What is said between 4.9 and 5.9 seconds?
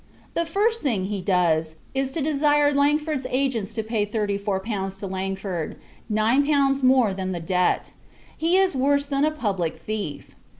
for Langford,